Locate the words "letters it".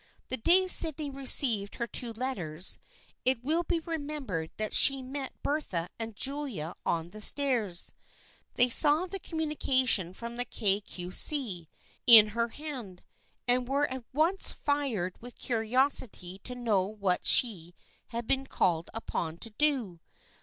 2.11-3.43